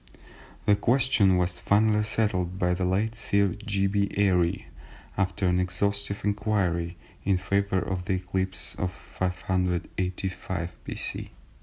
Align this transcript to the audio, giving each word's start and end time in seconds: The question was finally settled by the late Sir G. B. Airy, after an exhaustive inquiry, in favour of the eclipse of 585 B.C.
The 0.65 0.75
question 0.75 1.37
was 1.37 1.59
finally 1.59 2.01
settled 2.03 2.57
by 2.57 2.73
the 2.73 2.85
late 2.85 3.13
Sir 3.13 3.49
G. 3.63 3.85
B. 3.85 4.09
Airy, 4.17 4.65
after 5.15 5.45
an 5.45 5.59
exhaustive 5.59 6.25
inquiry, 6.25 6.97
in 7.23 7.37
favour 7.37 7.77
of 7.77 8.05
the 8.05 8.13
eclipse 8.15 8.73
of 8.79 8.91
585 8.91 10.71
B.C. 10.83 11.29